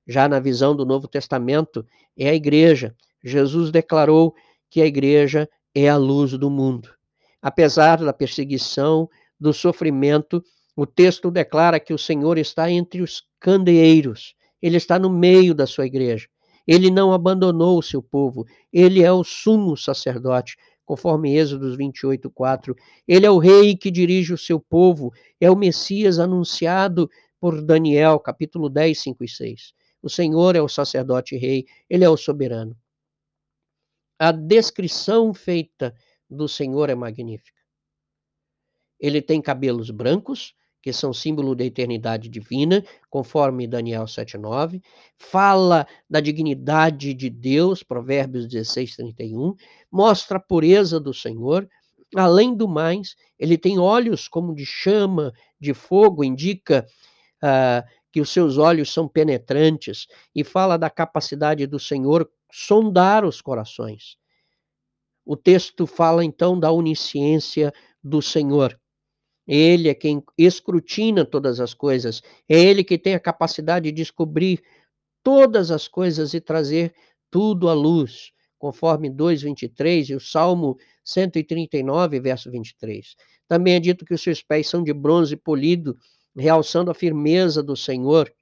Já 0.07 0.29
na 0.29 0.39
visão 0.39 0.77
do 0.77 0.87
Novo 0.87 1.09
Testamento, 1.09 1.85
é 2.17 2.29
a 2.29 2.35
igreja. 2.35 2.95
Jesus 3.25 3.73
declarou 3.73 4.33
que 4.71 4.81
a 4.81 4.87
igreja 4.87 5.49
é 5.75 5.89
a 5.89 5.97
luz 5.97 6.39
do 6.39 6.49
mundo. 6.49 6.89
Apesar 7.43 7.97
da 7.97 8.13
perseguição, 8.13 9.09
do 9.41 9.53
sofrimento, 9.53 10.41
o 10.77 10.87
texto 10.87 11.33
declara 11.33 11.81
que 11.81 11.93
o 11.93 11.99
Senhor 11.99 12.39
está 12.39 12.71
entre 12.71 13.03
os 13.03 13.25
candeeiros, 13.41 14.37
ele 14.63 14.77
está 14.77 15.01
no 15.01 15.11
meio 15.11 15.53
da 15.53 15.67
sua 15.67 15.87
igreja. 15.87 16.29
Ele 16.65 16.93
não 16.93 17.13
abandonou 17.13 17.77
o 17.77 17.83
seu 17.83 18.01
povo, 18.01 18.47
ele 18.73 19.03
é 19.03 19.11
o 19.11 19.25
sumo 19.25 19.77
sacerdote, 19.77 20.57
conforme 20.87 21.37
Êxodos 21.37 21.77
28, 21.77 22.31
4. 22.31 22.75
Ele 23.07 23.27
é 23.27 23.31
o 23.31 23.39
rei 23.39 23.77
que 23.77 23.91
dirige 23.91 24.33
o 24.33 24.39
seu 24.39 24.59
povo, 24.59 25.13
é 25.41 25.51
o 25.51 25.57
Messias 25.57 26.19
anunciado 26.19 27.11
por 27.39 27.61
Daniel, 27.61 28.19
capítulo 28.19 28.71
10, 28.71 28.99
5 28.99 29.25
e 29.25 29.29
6. 29.29 29.75
O 30.01 30.09
Senhor 30.09 30.55
é 30.57 30.63
o 30.63 30.69
sacerdote 30.69 31.37
rei, 31.37 31.67
ele 31.91 32.05
é 32.05 32.09
o 32.09 32.17
soberano. 32.17 32.77
A 34.19 34.33
descrição 34.33 35.35
feita 35.35 35.95
do 36.31 36.49
Senhor 36.49 36.89
é 36.89 36.95
magnífica. 36.95 37.61
Ele 38.99 39.21
tem 39.21 39.43
cabelos 39.43 39.91
brancos, 39.91 40.55
que 40.87 40.93
são 40.93 41.13
símbolo 41.13 41.53
da 41.57 41.65
eternidade 41.65 42.29
divina, 42.29 42.81
conforme 43.11 43.67
Daniel 43.67 44.05
7,9, 44.05 44.81
fala 45.19 45.85
da 46.09 46.21
dignidade 46.21 47.13
de 47.13 47.29
Deus, 47.29 47.83
Provérbios 47.83 48.47
16, 48.47 48.95
31, 48.95 49.57
mostra 49.91 50.39
a 50.39 50.41
pureza 50.41 51.01
do 51.01 51.13
Senhor. 51.13 51.69
Além 52.15 52.55
do 52.55 52.69
mais, 52.69 53.17
ele 53.37 53.59
tem 53.59 53.81
olhos 53.81 54.29
como 54.29 54.55
de 54.55 54.65
chama, 54.65 55.33
de 55.61 55.75
fogo, 55.75 56.23
indica 56.23 56.87
uh, 57.43 57.85
que 58.13 58.21
os 58.21 58.31
seus 58.31 58.57
olhos 58.57 58.93
são 58.93 59.09
penetrantes, 59.09 60.07
e 60.33 60.45
fala 60.45 60.77
da 60.77 60.89
capacidade 60.89 61.67
do 61.67 61.81
Senhor 61.81 62.31
sondar 62.53 63.25
os 63.25 63.41
corações. 63.41 64.17
O 65.25 65.37
texto 65.37 65.85
fala 65.85 66.25
então 66.25 66.57
da 66.57 66.71
onisciência 66.71 67.73
do 68.05 68.23
Senhor. 68.23 68.79
Ele 69.47 69.89
é 69.89 69.95
quem 69.95 70.23
escrutina 70.37 71.25
todas 71.25 71.61
as 71.61 71.73
coisas. 71.73 72.23
É 72.49 72.59
ele 72.59 72.83
que 72.83 72.99
tem 72.99 73.15
a 73.15 73.21
capacidade 73.21 73.85
de 73.85 73.93
descobrir 73.93 74.63
todas 75.23 75.71
as 75.71 75.87
coisas 75.89 76.35
e 76.35 76.41
trazer 76.41 76.95
tudo 77.31 77.69
à 77.69 77.75
luz, 77.75 78.33
conforme 78.59 79.11
2:23 79.11 80.09
e 80.11 80.15
o 80.15 80.21
Salmo 80.21 80.77
139, 81.05 82.21
verso 82.21 82.51
23. 82.51 83.15
Também 83.49 83.75
é 83.75 83.81
dito 83.81 84.05
que 84.05 84.15
os 84.15 84.23
seus 84.23 84.43
pés 84.43 84.69
são 84.69 84.83
de 84.83 84.93
bronze 84.93 85.37
polido, 85.37 85.97
realçando 86.37 86.91
a 86.91 86.95
firmeza 86.95 87.63
do 87.63 87.77
Senhor, 87.77 88.33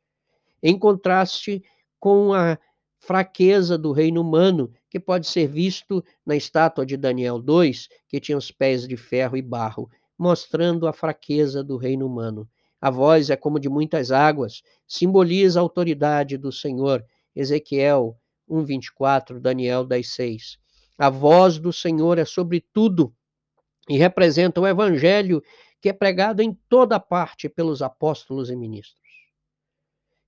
em 0.62 0.78
contraste 0.78 1.62
com 2.00 2.32
a 2.32 2.58
fraqueza 3.00 3.76
do 3.76 3.92
reino 3.92 4.22
humano, 4.22 4.72
que 4.90 4.98
pode 4.98 5.26
ser 5.26 5.46
visto 5.46 6.02
na 6.24 6.34
estátua 6.34 6.86
de 6.86 6.96
Daniel 6.96 7.38
2, 7.38 7.88
que 8.08 8.18
tinha 8.18 8.38
os 8.38 8.50
pés 8.50 8.88
de 8.88 8.96
ferro 8.96 9.36
e 9.36 9.42
barro 9.42 9.90
mostrando 10.18 10.86
a 10.86 10.92
fraqueza 10.92 11.62
do 11.62 11.76
reino 11.76 12.06
humano. 12.06 12.48
A 12.80 12.90
voz 12.90 13.30
é 13.30 13.36
como 13.36 13.58
de 13.58 13.68
muitas 13.68 14.10
águas, 14.10 14.62
simboliza 14.86 15.58
a 15.58 15.62
autoridade 15.62 16.36
do 16.36 16.52
Senhor. 16.52 17.04
Ezequiel 17.34 18.16
1:24, 18.48 19.40
Daniel 19.40 19.84
10:6. 19.84 20.58
A 20.98 21.10
voz 21.10 21.58
do 21.58 21.72
Senhor 21.72 22.18
é 22.18 22.24
sobre 22.24 22.60
tudo 22.60 23.14
e 23.88 23.96
representa 23.96 24.60
o 24.60 24.66
evangelho 24.66 25.42
que 25.80 25.88
é 25.88 25.92
pregado 25.92 26.40
em 26.40 26.54
toda 26.68 27.00
parte 27.00 27.48
pelos 27.48 27.82
apóstolos 27.82 28.48
e 28.48 28.56
ministros. 28.56 29.02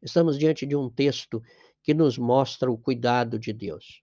Estamos 0.03 0.39
diante 0.39 0.67
de 0.67 0.77
um 0.77 0.91
texto 0.91 1.43
que 1.83 1.95
nos 1.95 2.19
mostra 2.19 2.71
o 2.71 2.77
cuidado 2.77 3.39
de 3.39 3.53
Deus. 3.53 4.03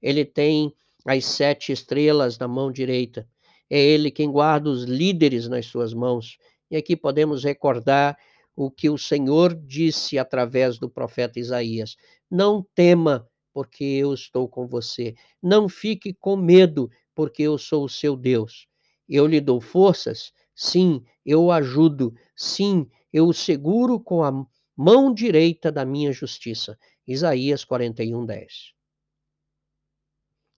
Ele 0.00 0.24
tem 0.24 0.74
as 1.04 1.24
sete 1.24 1.72
estrelas 1.72 2.38
na 2.38 2.48
mão 2.48 2.70
direita, 2.70 3.28
é 3.70 3.78
Ele 3.78 4.10
quem 4.10 4.30
guarda 4.30 4.70
os 4.70 4.84
líderes 4.84 5.48
nas 5.48 5.66
suas 5.66 5.92
mãos. 5.92 6.38
E 6.70 6.76
aqui 6.76 6.96
podemos 6.96 7.44
recordar 7.44 8.16
o 8.54 8.70
que 8.70 8.88
o 8.88 8.96
Senhor 8.96 9.54
disse 9.54 10.18
através 10.18 10.78
do 10.78 10.88
profeta 10.88 11.38
Isaías: 11.38 11.96
Não 12.30 12.66
tema, 12.74 13.28
porque 13.52 13.84
eu 13.84 14.14
estou 14.14 14.48
com 14.48 14.66
você. 14.66 15.14
Não 15.42 15.68
fique 15.68 16.14
com 16.14 16.36
medo, 16.36 16.90
porque 17.14 17.42
eu 17.42 17.58
sou 17.58 17.84
o 17.84 17.88
seu 17.88 18.16
Deus. 18.16 18.66
Eu 19.08 19.26
lhe 19.26 19.40
dou 19.40 19.60
forças? 19.60 20.32
Sim, 20.54 21.04
eu 21.24 21.44
o 21.44 21.52
ajudo. 21.52 22.14
Sim, 22.34 22.88
eu 23.12 23.26
o 23.28 23.34
seguro 23.34 24.00
com 24.00 24.22
a 24.22 24.32
mão 24.76 25.12
direita 25.12 25.70
da 25.70 25.84
minha 25.84 26.12
justiça. 26.12 26.78
Isaías 27.06 27.64
41, 27.64 28.26
10. 28.26 28.72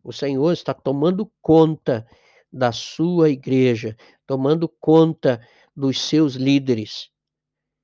O 0.03 0.13
Senhor 0.13 0.53
está 0.53 0.73
tomando 0.73 1.31
conta 1.43 2.07
da 2.53 2.73
sua 2.73 3.31
igreja, 3.31 3.97
tomando 4.27 4.69
conta 4.69 5.41
dos 5.77 6.01
seus 6.01 6.35
líderes. 6.35 7.11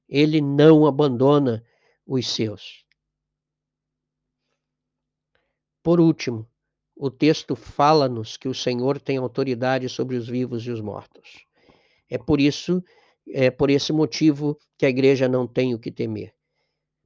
Ele 0.08 0.40
não 0.40 0.86
abandona 0.86 1.64
os 2.06 2.26
seus. 2.28 2.84
Por 5.82 6.00
último, 6.00 6.48
o 6.96 7.10
texto 7.10 7.54
fala-nos 7.54 8.36
que 8.36 8.48
o 8.48 8.54
Senhor 8.54 9.00
tem 9.00 9.16
autoridade 9.16 9.88
sobre 9.88 10.16
os 10.16 10.28
vivos 10.28 10.66
e 10.66 10.70
os 10.70 10.80
mortos. 10.80 11.44
É 12.08 12.16
por 12.16 12.40
isso, 12.40 12.82
é 13.28 13.50
por 13.50 13.68
esse 13.68 13.92
motivo 13.92 14.58
que 14.78 14.86
a 14.86 14.88
igreja 14.88 15.28
não 15.28 15.46
tem 15.46 15.74
o 15.74 15.78
que 15.78 15.90
temer. 15.90 16.34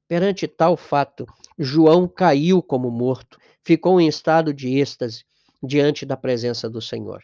Perante 0.06 0.46
tal 0.46 0.76
fato, 0.76 1.26
João 1.58 2.08
caiu 2.08 2.62
como 2.62 2.90
morto, 2.90 3.38
ficou 3.64 4.00
em 4.00 4.08
estado 4.08 4.54
de 4.54 4.78
êxtase 4.78 5.24
diante 5.62 6.06
da 6.06 6.16
presença 6.16 6.68
do 6.70 6.80
Senhor. 6.80 7.22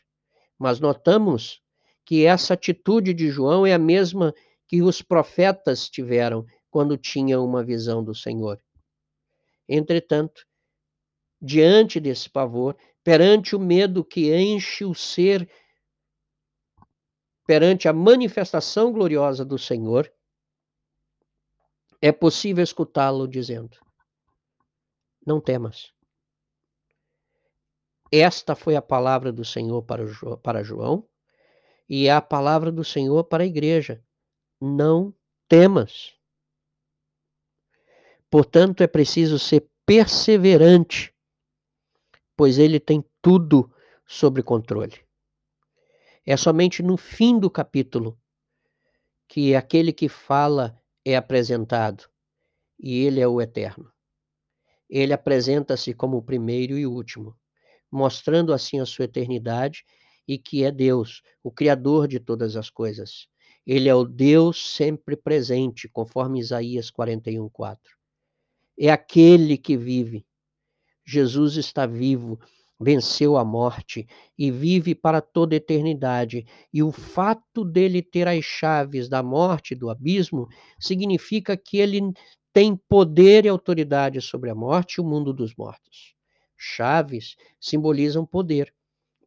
Mas 0.59 0.81
notamos 0.81 1.61
que 2.05 2.25
essa 2.25 2.55
atitude 2.55 3.15
de 3.15 3.29
João 3.31 3.67
é 3.67 3.73
a 3.73 3.79
mesma 3.79 4.35
que 4.67 4.83
os 4.83 5.03
profetas 5.03 5.89
tiveram 5.89 6.45
quando 6.71 6.99
tinham 6.99 7.45
uma 7.45 7.65
visão 7.65 8.03
do 8.03 8.15
Senhor. 8.15 8.61
Entretanto, 9.69 10.45
diante 11.41 12.01
desse 12.01 12.29
pavor, 12.29 12.77
perante 13.03 13.55
o 13.55 13.61
medo 13.61 14.05
que 14.05 14.35
enche 14.35 14.85
o 14.85 14.95
ser, 14.95 15.49
perante 17.47 17.87
a 17.87 17.93
manifestação 17.93 18.93
gloriosa 18.93 19.45
do 19.45 19.59
Senhor, 19.59 20.11
é 22.01 22.13
possível 22.13 22.65
escutá-lo 22.65 23.29
dizendo: 23.29 23.79
Não 25.27 25.41
temas. 25.41 25.94
Esta 28.17 28.55
foi 28.55 28.77
a 28.77 28.83
palavra 28.83 29.33
do 29.33 29.45
Senhor 29.45 29.83
para, 29.83 30.63
João, 30.63 31.05
E 31.89 32.07
é 32.07 32.13
a 32.13 32.21
palavra 32.21 32.71
do 32.71 32.85
Senhor 32.85 33.25
para 33.25 33.43
a 33.43 33.47
igreja: 33.47 34.05
não 34.61 35.13
temas. 35.49 36.13
Portanto, 38.31 38.85
é 38.85 38.87
preciso 38.87 39.37
ser 39.37 39.69
perseverante, 39.85 41.13
pois 42.37 42.57
ele 42.57 42.79
tem 42.79 43.05
tudo 43.21 43.69
sob 44.07 44.45
controle. 44.45 45.05
É 46.25 46.37
somente 46.37 46.85
no 46.85 46.97
fim 46.97 47.37
do 47.37 47.51
capítulo 47.51 48.17
que 49.27 49.57
aquele 49.57 49.93
que 49.93 50.09
fala 50.09 50.81
é 51.05 51.17
apresentado, 51.17 52.09
e 52.79 53.05
ele 53.05 53.21
é 53.21 53.27
o 53.27 53.41
eterno. 53.41 53.93
Ele 54.89 55.13
apresenta-se 55.13 55.93
como 55.93 56.17
o 56.17 56.23
primeiro 56.23 56.79
e 56.79 56.87
o 56.87 56.93
último, 56.93 57.37
mostrando 57.95 58.53
assim 58.53 58.81
a 58.81 58.87
sua 58.87 59.05
eternidade 59.05 59.85
e 60.27 60.37
que 60.37 60.65
é 60.65 60.73
Deus, 60.73 61.23
o 61.45 61.51
Criador 61.51 62.09
de 62.09 62.19
todas 62.19 62.57
as 62.57 62.69
coisas. 62.69 63.29
Ele 63.65 63.89
é 63.89 63.95
o 63.95 64.05
Deus 64.05 64.75
sempre 64.75 65.17
presente, 65.17 65.89
conforme 65.89 66.41
Isaías 66.41 66.91
41, 66.91 67.49
4. 67.49 67.81
É 68.79 68.91
aquele 68.91 69.57
que 69.57 69.77
vive. 69.77 70.27
Jesus 71.07 71.57
está 71.57 71.87
vivo, 71.87 72.39
venceu 72.81 73.37
a 73.37 73.45
morte 73.45 74.07
e 74.37 74.51
vive 74.51 74.95
para 74.95 75.21
toda 75.21 75.55
eternidade. 75.55 76.45
E 76.73 76.83
o 76.83 76.91
fato 76.91 77.65
dele 77.65 78.03
ter 78.03 78.27
as 78.27 78.45
chaves 78.45 79.09
da 79.09 79.23
morte 79.23 79.75
do 79.75 79.89
abismo 79.89 80.49
significa 80.81 81.57
que 81.57 81.79
ele 81.79 82.13
tem 82.53 82.77
poder 82.89 83.45
e 83.45 83.49
autoridade 83.49 84.21
sobre 84.21 84.51
a 84.51 84.55
morte 84.55 84.95
e 84.95 85.01
o 85.01 85.05
mundo 85.05 85.33
dos 85.33 85.55
mortos. 85.55 86.14
Chaves 86.65 87.37
simbolizam 87.61 88.25
poder. 88.25 88.73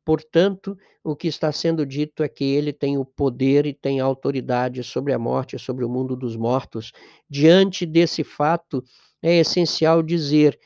Portanto, 0.03 0.77
o 1.03 1.15
que 1.15 1.27
está 1.27 1.51
sendo 1.51 1.85
dito 1.85 2.23
é 2.23 2.29
que 2.29 2.43
ele 2.43 2.71
tem 2.71 2.97
o 2.97 3.05
poder 3.05 3.65
e 3.65 3.73
tem 3.73 3.99
autoridade 3.99 4.83
sobre 4.83 5.13
a 5.13 5.19
morte 5.19 5.59
sobre 5.59 5.83
o 5.83 5.89
mundo 5.89 6.15
dos 6.15 6.35
mortos. 6.35 6.91
Diante 7.29 7.85
desse 7.85 8.23
fato, 8.23 8.83
é 9.21 9.35
essencial 9.39 10.01
dizer 10.01 10.57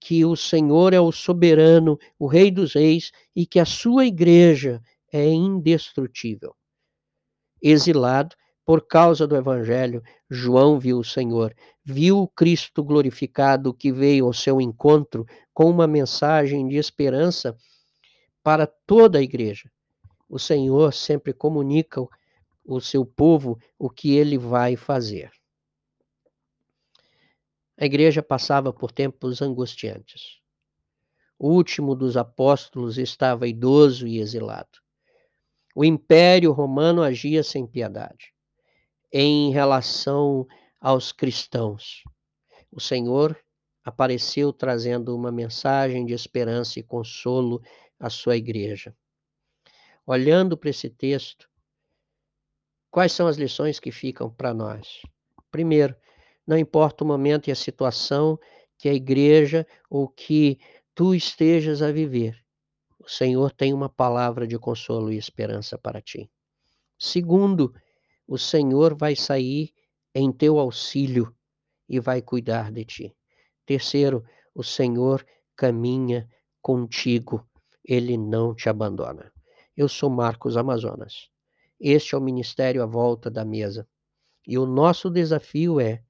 que 0.00 0.24
o 0.24 0.34
Senhor 0.34 0.94
é 0.94 1.00
o 1.00 1.12
soberano, 1.12 1.98
o 2.18 2.26
Rei 2.26 2.50
dos 2.50 2.74
Reis 2.74 3.12
e 3.34 3.46
que 3.46 3.60
a 3.60 3.64
sua 3.64 4.06
igreja 4.06 4.80
é 5.12 5.28
indestrutível. 5.28 6.54
Exilado, 7.62 8.34
por 8.66 8.84
causa 8.84 9.28
do 9.28 9.36
Evangelho, 9.36 10.02
João 10.28 10.76
viu 10.76 10.98
o 10.98 11.04
Senhor, 11.04 11.54
viu 11.84 12.18
o 12.18 12.26
Cristo 12.26 12.82
glorificado 12.82 13.72
que 13.72 13.92
veio 13.92 14.26
ao 14.26 14.32
seu 14.32 14.60
encontro 14.60 15.24
com 15.54 15.70
uma 15.70 15.86
mensagem 15.86 16.66
de 16.66 16.74
esperança 16.74 17.56
para 18.42 18.66
toda 18.66 19.20
a 19.20 19.22
igreja. 19.22 19.70
O 20.28 20.36
Senhor 20.36 20.92
sempre 20.92 21.32
comunica 21.32 22.04
o 22.64 22.80
seu 22.80 23.06
povo 23.06 23.56
o 23.78 23.88
que 23.88 24.16
ele 24.16 24.36
vai 24.36 24.74
fazer. 24.74 25.30
A 27.78 27.86
igreja 27.86 28.20
passava 28.20 28.72
por 28.72 28.90
tempos 28.90 29.40
angustiantes. 29.40 30.40
O 31.38 31.50
último 31.50 31.94
dos 31.94 32.16
apóstolos 32.16 32.98
estava 32.98 33.46
idoso 33.46 34.08
e 34.08 34.18
exilado. 34.18 34.80
O 35.72 35.84
império 35.84 36.50
romano 36.50 37.00
agia 37.00 37.44
sem 37.44 37.64
piedade 37.64 38.34
em 39.12 39.50
relação 39.50 40.46
aos 40.80 41.12
cristãos. 41.12 42.02
O 42.70 42.80
Senhor 42.80 43.38
apareceu 43.84 44.52
trazendo 44.52 45.14
uma 45.14 45.30
mensagem 45.30 46.04
de 46.04 46.12
esperança 46.12 46.78
e 46.78 46.82
consolo 46.82 47.62
à 47.98 48.10
sua 48.10 48.36
igreja. 48.36 48.94
Olhando 50.06 50.56
para 50.56 50.70
esse 50.70 50.90
texto, 50.90 51.48
quais 52.90 53.12
são 53.12 53.26
as 53.26 53.36
lições 53.36 53.78
que 53.78 53.92
ficam 53.92 54.30
para 54.30 54.52
nós? 54.52 55.02
Primeiro, 55.50 55.96
não 56.46 56.58
importa 56.58 57.04
o 57.04 57.06
momento 57.06 57.48
e 57.48 57.52
a 57.52 57.56
situação 57.56 58.38
que 58.78 58.88
a 58.88 58.94
igreja 58.94 59.66
ou 59.88 60.08
que 60.08 60.58
tu 60.94 61.14
estejas 61.14 61.82
a 61.82 61.90
viver, 61.90 62.44
o 62.98 63.08
Senhor 63.08 63.52
tem 63.52 63.72
uma 63.72 63.88
palavra 63.88 64.46
de 64.46 64.58
consolo 64.58 65.12
e 65.12 65.16
esperança 65.16 65.78
para 65.78 66.02
ti. 66.02 66.28
Segundo, 66.98 67.72
o 68.26 68.36
Senhor 68.36 68.96
vai 68.96 69.14
sair 69.14 69.72
em 70.14 70.32
teu 70.32 70.58
auxílio 70.58 71.34
e 71.88 72.00
vai 72.00 72.20
cuidar 72.20 72.72
de 72.72 72.84
ti. 72.84 73.16
Terceiro, 73.64 74.24
o 74.54 74.62
Senhor 74.62 75.24
caminha 75.54 76.28
contigo, 76.60 77.46
ele 77.84 78.16
não 78.16 78.54
te 78.54 78.68
abandona. 78.68 79.32
Eu 79.76 79.88
sou 79.88 80.10
Marcos 80.10 80.56
Amazonas. 80.56 81.28
Este 81.78 82.14
é 82.14 82.18
o 82.18 82.20
Ministério 82.20 82.82
à 82.82 82.86
Volta 82.86 83.30
da 83.30 83.44
Mesa. 83.44 83.86
E 84.46 84.58
o 84.58 84.66
nosso 84.66 85.10
desafio 85.10 85.78
é 85.78 86.02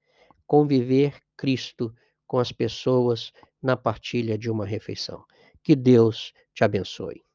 conviver 0.47 1.21
Cristo 1.37 1.93
com 2.27 2.39
as 2.39 2.53
pessoas 2.53 3.33
na 3.61 3.77
partilha 3.77 4.39
de 4.39 4.51
uma 4.51 4.65
refeição. 4.65 5.25
Que 5.63 5.75
Deus 5.75 6.33
te 6.55 6.63
abençoe. 6.63 7.26